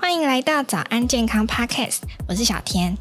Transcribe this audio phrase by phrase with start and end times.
[0.00, 1.98] 欢迎来到早安健康 Podcast，
[2.28, 2.96] 我是小天。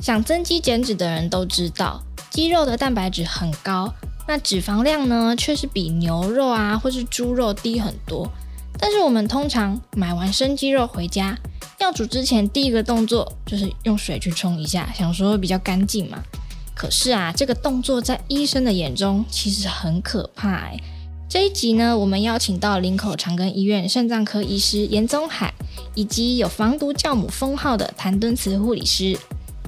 [0.00, 3.94] 想增肌减脂的人都知道，鸡肉的蛋白质很高，
[4.26, 8.28] 那脂肪量呢，却是比牛肉啊或是猪肉低很多。
[8.76, 11.38] 但是我们通常买完生鸡肉回家，
[11.78, 16.20] 要煮之前第一个动作就是用水去冲一下，想说比较干净嘛。
[16.74, 20.76] 可是啊，这个动作在医生的眼中其实很可怕哎。
[21.32, 25.54] 这一集呢，我们邀请到林口长庚医院肾脏科医师严宗海，
[25.94, 29.16] 以及有防毒教母封号的谭敦慈护理师，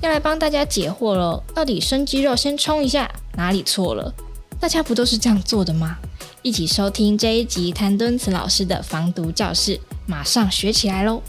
[0.02, 1.42] 要来帮大家解惑喽。
[1.54, 4.12] 到底生肌肉先冲一下，哪里错了？
[4.60, 5.96] 大家不都是这样做的吗？
[6.42, 11.22] 一起收听这一集谭敦慈老师的防毒教室，马上学起来喽！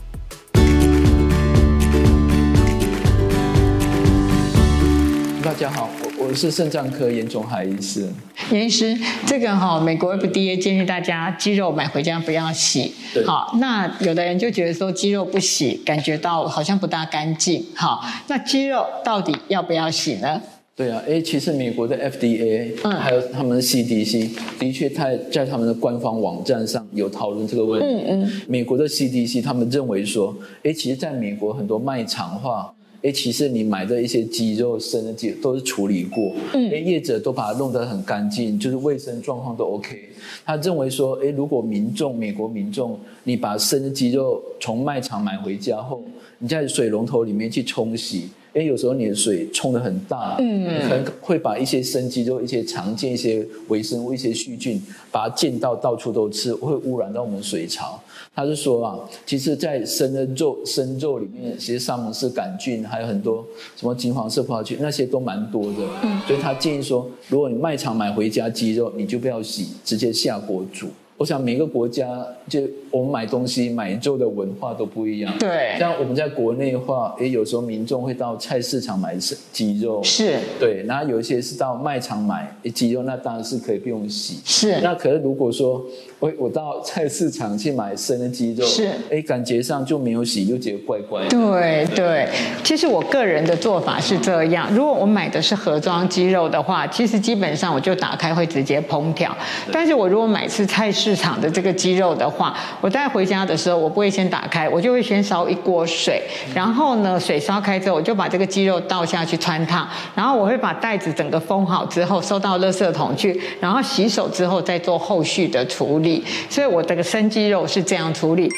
[5.41, 5.89] 大家好，
[6.25, 8.09] 我我是肾脏科严宗海医师。
[8.51, 8.97] 严医师，
[9.27, 12.91] 这个哈，美国 FDA 建议大家鸡肉买回家不要洗。
[13.13, 13.23] 对。
[13.23, 17.63] 好，那有的人就觉得说鸡肉不洗，感觉到好像不大干净。
[17.75, 20.41] 好，那鸡肉到底要不要洗呢？
[20.75, 28.03] 对啊，哎，其实美国的 FDA，嗯，还有他们的 CDC，的确在在他们的官方网站上有讨论这个问题。
[28.09, 28.41] 嗯嗯。
[28.47, 32.73] 美国的 CDC 他们认为说，哎，其实在美国很多卖场化。
[33.05, 40.09] 哎，其实你买的一些鸡肉、生的鸡肉都是处理过，嗯，哎，业者都把它弄得很干净，就是卫生状况都 OK。
[40.43, 46.03] 他认为说，哎，如果民众、美国民众，你把生的鸡肉从卖场买回家后，
[46.39, 48.29] 你在水龙头里面去冲洗。
[48.55, 58.01] 因为有时候你的水冲得很大，嗯，你可能会把一些生鸡肉、一些常见一些微生物、一些细菌，把它溅到到处都是，会污染到我们水槽。
[58.33, 63.45] 他是说啊，其实，在生的肉、生肉里面，其实沙门氏杆菌还有很多
[63.75, 65.79] 什么金黄色葡萄菌，那些都蛮多的。
[66.03, 70.87] 嗯，所以他建议说，如果你卖场买回家鸡肉，你就不要洗，直接下锅煮。
[71.17, 72.05] 我想每个国家
[72.49, 72.59] 就
[72.91, 75.33] 我们买东西买肉的文化都不一样。
[75.39, 75.73] 对。
[75.79, 79.15] 像我们在国内的话，也有时候民众会到菜市场买
[79.53, 80.03] 鸡肉。
[80.03, 80.37] 是。
[80.59, 80.83] 对。
[80.85, 84.41] 然后有一些是到卖场买鸡肉，那当然是可以不用洗。
[84.43, 84.81] 是。
[84.81, 85.81] 那可是如果说
[86.19, 88.89] 我我到菜市场去买生的鸡肉，是。
[89.09, 91.29] 哎，感觉上就没有洗，就觉得怪怪的。
[91.29, 92.27] 对对。
[92.61, 99.33] 其实我个人的做法是这样：如果我买的是盒装鸡肉的话，其实基本上我就打开会直接烹调。
[99.71, 106.19] 但是我如果买是菜市，市场的这个鸡肉的话，我带回家的时候，我不会先打开，我就会先烧一锅水，
[106.55, 116.23] 然后呢，水烧开之后，我就把这个鸡肉倒下去汆烫，然后我会把袋子整个封好之后，收到垃圾桶去，然后洗手之后再做后续的处理。
[116.49, 118.49] 所以我这个生鸡肉是这样处理。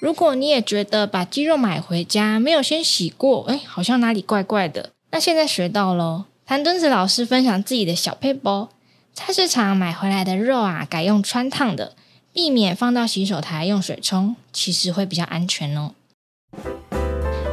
[0.00, 6.24] 如果你也觉得把鸡肉买回家没有先洗过，哎，好像哪里怪怪的，那现在学到喽。
[6.46, 8.68] 谭敦子老师分享自己的小配包。
[9.14, 11.94] 菜市场买回来的肉啊，改用穿烫的，
[12.32, 15.92] 避免放到洗手台用水冲，其实会比较安全哦。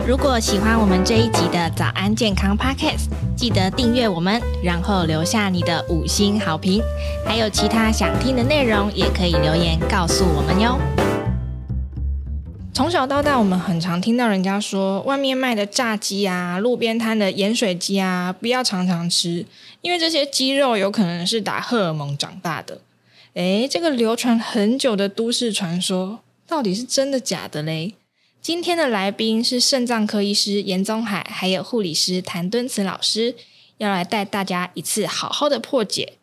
[0.08, 6.82] 如果喜欢我们这一集的早安健康 Podcast，记得订阅我们，然后留下你的五星好评。
[7.24, 10.80] 还有其他想听的内容，也可以留言告诉我们哟。
[12.82, 19.46] 从小到大，我们很常听到人家说，外面卖的炸鸡啊，路边摊的盐水鸡啊，不要常常吃，
[19.82, 22.82] 因为这些鸡肉有可能是打荷尔蒙长大的。
[23.36, 27.94] 诶，这个流传很久的都市传说，到底是真的假的嘞？
[28.42, 33.36] 今天的来宾是肾脏科医师严宗海，还有护理师谭敦慈老师，
[33.78, 36.14] 要来带大家一次好好的破解。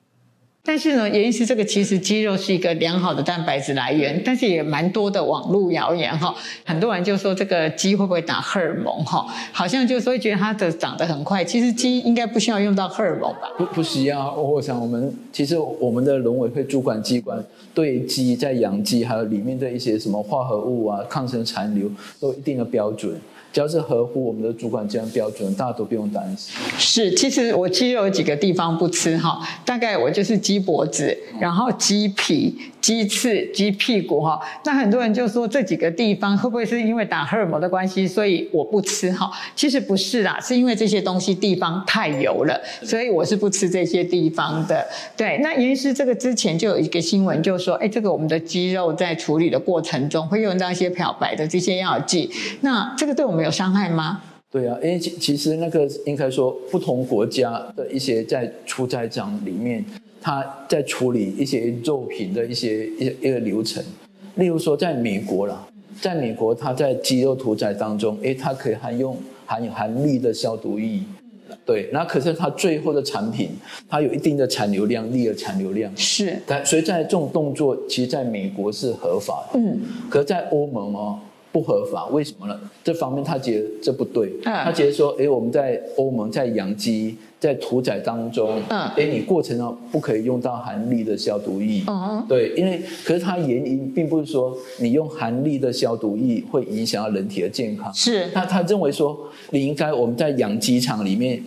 [0.69, 6.35] 但是呢，颜医师，这个其实鸡肉是一个良好的蛋白质来源，但是也蛮多的网络谣言哈。
[6.63, 9.27] 很多人就说这个鸡会不会打荷尔蒙哈？
[9.51, 11.43] 好像就所以觉得它的长得很快。
[11.43, 13.49] 其实鸡应该不需要用到荷尔蒙吧？
[13.57, 14.35] 不不需要。
[14.35, 17.43] 我想我们其实我们的农委会主管机关
[17.73, 21.91] 对鸡在养鸡还有里面的一些什么化合物啊、抗生残留
[22.21, 23.19] 都有一定的标准。
[23.51, 26.55] 只要是合乎我们的主管这样标准，大家都不用担心。
[26.77, 32.59] 是，其实我鸡肉有几个地方不吃哈，大概我就是鸡脖子，然后鸡皮。
[32.81, 39.31] 鸡翅、鸡屁股哈，那很多人就说这几个地方会不会是因为打荷尔蒙的关系，所以我不吃哈？
[39.55, 44.87] 其实不是啦，是因为这些东西地方太油了，所以我是不吃这些地方的。
[45.17, 52.31] 对，那颜医师这个之前就有一个新闻，就说，哎，这个我们的鸡肉在处理的过程中会用到一些漂白的这些药剂，
[52.63, 54.23] 那这个对我们有伤害吗？
[54.51, 59.85] 对啊，因为其其实那个应该说不同国家的一些在屠宰场里面。
[60.21, 63.83] 他在处理一些肉品的一些一一个流程，
[64.35, 65.65] 例如说在美国啦，
[66.01, 69.17] 在美国，他在鸡肉屠宰当中，诶，他可以含用
[69.47, 71.01] 含有含氯的消毒液，
[71.65, 73.51] 对，那可是它最后的产品，
[73.89, 75.97] 它有一定的残留量，氯的残留量。
[75.97, 79.81] 是，但所以在这种动作，其实在美国是合法的，嗯，
[80.11, 82.59] 可是在欧盟哦，不合法，为什么呢？
[82.85, 99.19] 这方面他觉得这不对，他觉得说，哎，我们在欧盟在养鸡在屠宰当中，哎，你过程中不可以用到含氯的消毒液，嗯对，因为可是它原因并不是说你用含氯的消毒液会影响到人体的健康，是，那他认为说
[99.51, 101.43] 你应该我们在养鸡场里面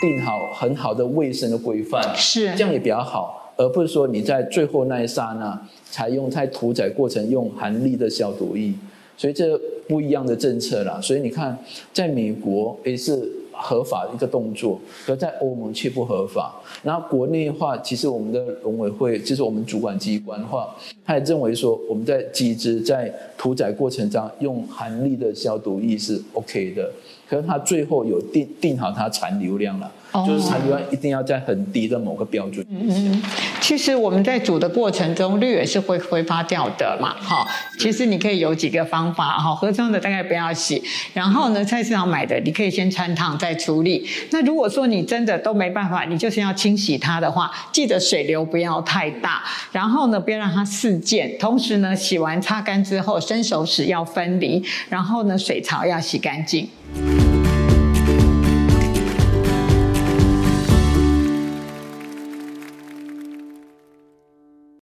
[0.00, 5.58] 定好很好的卫生的规范，是，这样也比较好，而不是说你在最后那一刹那
[5.90, 8.72] 才用在屠宰过程用含氯的消毒液。
[9.16, 9.58] 所以这
[9.88, 11.56] 不一样的政策啦，所以你看，
[11.92, 14.78] 在美国也是合法的一个动作，
[15.08, 16.54] 而在欧盟却不合法。
[16.82, 26.92] 那国内的话，其实我们的农委会就是我们主管机关的话，他也认为说我们在机制在屠宰过程中用含氯的消毒液是 OK 的，
[27.28, 29.90] 可是他最后有定定好它残留量了。
[30.24, 32.64] 就是残留量一定要在很低的某个标准。
[32.70, 33.22] 嗯嗯，
[33.60, 37.14] 其实我们在煮的过程中，氯也是会挥发掉的嘛。
[37.20, 37.46] 哈，
[37.78, 40.82] 其实你可以有几个方法哈，盒装的大概不要洗，
[41.12, 44.08] 然后呢，菜市场买的你可以先汆烫再处理。
[44.30, 51.36] 那如果说你真的都没办法，你就是要清洗它的话，记得水流不要太大，然后呢，不要让它四溅。
[51.38, 56.66] 同时呢，洗完擦干之后，生熟食要分离，然后呢，水槽要洗干净。